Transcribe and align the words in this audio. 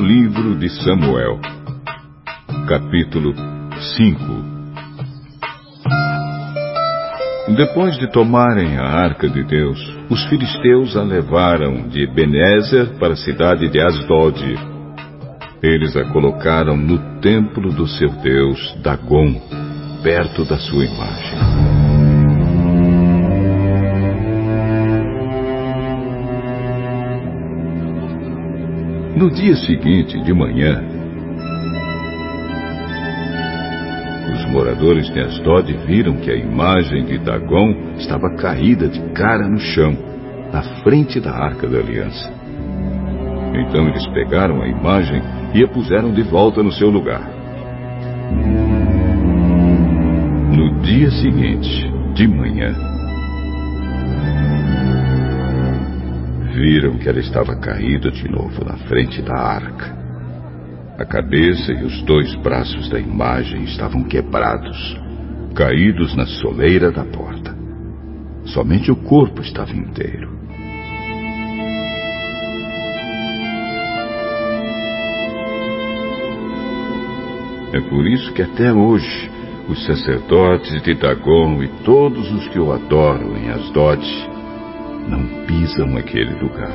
livro 0.00 0.54
de 0.54 0.68
Samuel, 0.84 1.40
capítulo 2.68 3.34
5 3.96 4.18
Depois 7.56 7.98
de 7.98 8.12
tomarem 8.12 8.78
a 8.78 8.84
arca 8.84 9.28
de 9.28 9.42
Deus, 9.42 9.78
os 10.08 10.24
filisteus 10.26 10.96
a 10.96 11.02
levaram 11.02 11.88
de 11.88 12.06
Benézer 12.06 12.96
para 13.00 13.14
a 13.14 13.16
cidade 13.16 13.68
de 13.68 13.80
Asdod. 13.80 14.54
Eles 15.60 15.96
a 15.96 16.04
colocaram 16.12 16.76
no 16.76 17.20
templo 17.20 17.72
do 17.72 17.88
seu 17.88 18.10
deus, 18.22 18.72
Dagon, 18.82 19.34
perto 20.04 20.44
da 20.44 20.58
sua 20.58 20.84
imagem. 20.84 21.73
No 29.16 29.30
dia 29.30 29.54
seguinte, 29.54 30.20
de 30.20 30.34
manhã, 30.34 30.82
os 34.34 34.44
moradores 34.50 35.08
de 35.08 35.20
Asdod 35.20 35.72
viram 35.86 36.16
que 36.16 36.32
a 36.32 36.36
imagem 36.36 37.04
de 37.04 37.18
Dagon 37.18 37.94
estava 37.96 38.34
caída 38.36 38.88
de 38.88 39.00
cara 39.12 39.48
no 39.48 39.58
chão, 39.58 39.96
na 40.52 40.62
frente 40.82 41.20
da 41.20 41.30
arca 41.30 41.68
da 41.68 41.78
aliança. 41.78 42.28
Então 43.54 43.86
eles 43.86 44.04
pegaram 44.08 44.60
a 44.60 44.66
imagem 44.66 45.22
e 45.54 45.62
a 45.62 45.68
puseram 45.68 46.12
de 46.12 46.22
volta 46.22 46.60
no 46.60 46.72
seu 46.72 46.90
lugar. 46.90 47.22
No 50.50 50.80
dia 50.82 51.10
seguinte, 51.12 51.88
de 52.14 52.26
manhã, 52.26 52.93
viram 56.64 56.96
que 56.96 57.06
ela 57.06 57.20
estava 57.20 57.54
caída 57.56 58.10
de 58.10 58.26
novo 58.26 58.64
na 58.64 58.78
frente 58.88 59.20
da 59.20 59.34
arca. 59.34 59.94
A 60.98 61.04
cabeça 61.04 61.72
e 61.72 61.84
os 61.84 62.02
dois 62.04 62.34
braços 62.36 62.88
da 62.88 62.98
imagem 62.98 63.64
estavam 63.64 64.02
quebrados, 64.04 64.98
caídos 65.54 66.16
na 66.16 66.24
soleira 66.24 66.90
da 66.90 67.04
porta. 67.04 67.54
Somente 68.46 68.90
o 68.90 68.96
corpo 68.96 69.42
estava 69.42 69.72
inteiro. 69.72 70.32
É 77.74 77.80
por 77.90 78.06
isso 78.06 78.32
que 78.32 78.40
até 78.40 78.72
hoje 78.72 79.30
os 79.68 79.84
sacerdotes 79.84 80.80
de 80.82 80.94
Dagon 80.94 81.62
e 81.62 81.68
todos 81.84 82.32
os 82.32 82.48
que 82.48 82.58
o 82.58 82.72
adoram 82.72 83.36
em 83.36 83.50
Asdod 83.50 84.33
não 85.08 85.46
pisam 85.46 85.96
aquele 85.96 86.34
lugar. 86.34 86.72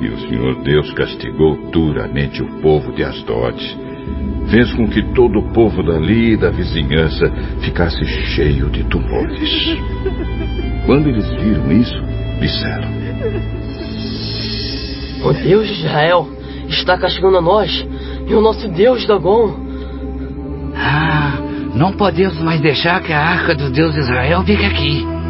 E 0.00 0.08
o 0.08 0.18
Senhor 0.28 0.62
Deus 0.62 0.92
castigou 0.94 1.70
duramente 1.70 2.42
o 2.42 2.60
povo 2.60 2.92
de 2.92 3.04
Asdod. 3.04 3.78
Fez 4.50 4.72
com 4.72 4.88
que 4.88 5.02
todo 5.14 5.38
o 5.38 5.52
povo 5.52 5.82
dali 5.82 6.32
e 6.32 6.36
da 6.36 6.50
vizinhança 6.50 7.30
ficasse 7.60 8.04
cheio 8.04 8.68
de 8.68 8.82
tumores. 8.84 9.78
Quando 10.84 11.08
eles 11.08 11.28
viram 11.40 11.70
isso, 11.70 11.94
disseram: 12.40 12.88
O 15.24 15.32
Deus 15.32 15.68
de 15.68 15.74
Israel 15.74 16.28
está 16.68 16.98
castigando 16.98 17.38
a 17.38 17.42
nós 17.42 17.86
e 18.26 18.34
o 18.34 18.40
nosso 18.40 18.68
Deus 18.68 19.06
Dagon. 19.06 19.54
Ah, 20.74 21.38
não 21.76 21.92
podemos 21.92 22.40
mais 22.42 22.60
deixar 22.60 23.00
que 23.02 23.12
a 23.12 23.20
arca 23.20 23.54
do 23.54 23.70
Deus 23.70 23.94
de 23.94 24.00
Israel 24.00 24.42
fique 24.42 24.64
aqui. 24.64 25.21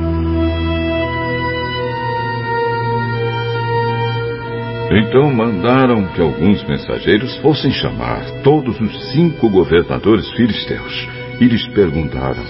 Então 4.94 5.32
mandaram 5.32 6.06
que 6.08 6.20
alguns 6.20 6.62
mensageiros 6.64 7.34
fossem 7.38 7.70
chamar 7.70 8.20
todos 8.42 8.78
os 8.78 9.12
cinco 9.12 9.48
governadores 9.48 10.30
filisteus 10.32 11.08
e 11.40 11.46
lhes 11.46 11.66
perguntaram: 11.68 12.44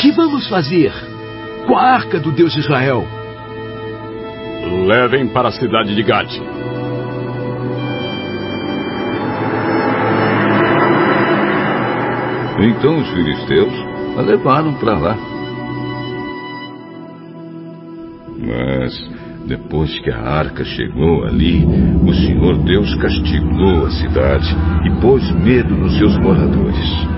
Que 0.00 0.10
vamos 0.10 0.48
fazer 0.48 0.92
com 1.64 1.76
a 1.76 1.94
arca 1.94 2.18
do 2.18 2.32
Deus 2.32 2.52
de 2.54 2.58
Israel? 2.58 3.06
Levem 4.84 5.28
para 5.28 5.48
a 5.48 5.52
cidade 5.52 5.94
de 5.94 6.02
Gade. 6.02 6.42
Então 12.60 12.98
os 12.98 13.08
filisteus 13.10 13.72
a 14.16 14.22
levaram 14.22 14.74
para 14.74 14.98
lá. 14.98 15.16
Mas 18.36 19.27
depois 19.48 19.98
que 20.00 20.10
a 20.10 20.20
arca 20.20 20.62
chegou 20.62 21.24
ali, 21.24 21.64
o 22.04 22.12
Senhor 22.12 22.58
Deus 22.64 22.94
castigou 22.96 23.86
a 23.86 23.90
cidade 23.90 24.54
e 24.84 25.00
pôs 25.00 25.28
medo 25.32 25.74
nos 25.74 25.96
seus 25.96 26.16
moradores. 26.18 27.08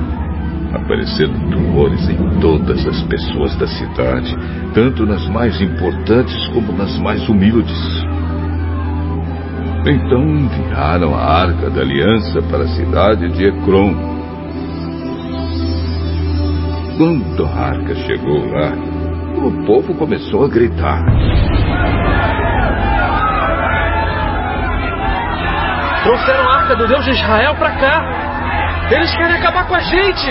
Apareceram 0.73 1.35
tumores 1.51 2.09
em 2.09 2.41
todas 2.41 2.87
as 2.87 3.03
pessoas 3.03 3.57
da 3.57 3.67
cidade, 3.67 4.33
tanto 4.73 5.05
nas 5.05 5.29
mais 5.29 5.61
importantes 5.61 6.37
como 6.55 6.73
nas 6.73 6.97
mais 7.01 7.29
humildes. 7.29 8.07
Então 9.85 10.23
enviaram 10.23 11.15
a 11.17 11.25
arca 11.25 11.69
da 11.69 11.81
aliança 11.81 12.41
para 12.43 12.63
a 12.63 12.69
cidade 12.69 13.29
de 13.33 13.47
Ecrom. 13.47 13.93
Quando 16.97 17.45
a 17.45 17.51
arca 17.51 17.95
chegou 18.07 18.47
lá, 18.53 18.73
o 19.45 19.67
povo 19.67 19.95
começou 19.95 20.45
a 20.45 20.49
gritar. 20.49 21.05
Trouxeram 26.11 26.43
a 26.43 26.55
arca 26.57 26.75
do 26.75 26.89
Deus 26.89 27.05
de 27.05 27.13
Israel 27.13 27.55
para 27.55 27.71
cá. 27.77 28.89
Eles 28.91 29.15
querem 29.17 29.37
acabar 29.37 29.69
com 29.69 29.77
a 29.77 29.79
gente. 29.79 30.29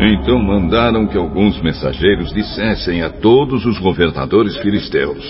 Então 0.00 0.38
mandaram 0.38 1.06
que 1.06 1.18
alguns 1.18 1.60
mensageiros 1.60 2.32
dissessem 2.32 3.02
a 3.02 3.10
todos 3.10 3.66
os 3.66 3.78
governadores 3.78 4.56
filisteus: 4.56 5.22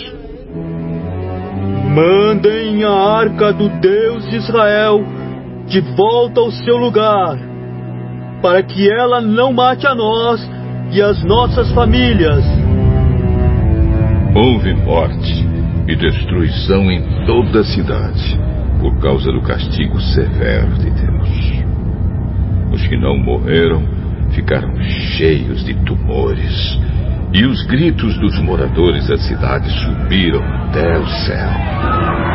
Mandem 1.92 2.84
a 2.84 2.92
arca 2.92 3.52
do 3.52 3.68
Deus 3.80 4.30
de 4.30 4.36
Israel 4.36 5.04
de 5.66 5.80
volta 5.96 6.42
ao 6.42 6.52
seu 6.52 6.76
lugar, 6.76 7.38
para 8.40 8.62
que 8.62 8.88
ela 8.88 9.20
não 9.20 9.52
mate 9.52 9.84
a 9.84 9.96
nós 9.96 10.48
e 10.92 11.02
as 11.02 11.24
nossas 11.24 11.72
famílias. 11.72 12.44
Houve 14.32 14.72
morte 14.74 15.59
e 15.90 15.96
destruição 15.96 16.88
em 16.88 17.02
toda 17.26 17.60
a 17.60 17.64
cidade, 17.64 18.38
por 18.78 18.96
causa 19.00 19.32
do 19.32 19.42
castigo 19.42 20.00
severo 20.00 20.70
de 20.78 20.88
Deus. 20.88 21.64
Os 22.72 22.86
que 22.86 22.96
não 22.96 23.18
morreram 23.18 23.82
ficaram 24.30 24.72
cheios 24.80 25.64
de 25.64 25.74
tumores, 25.84 26.78
e 27.34 27.44
os 27.44 27.64
gritos 27.66 28.16
dos 28.18 28.38
moradores 28.38 29.08
da 29.08 29.18
cidade 29.18 29.68
subiram 29.80 30.42
até 30.44 30.96
o 30.96 31.06
céu. 31.06 32.29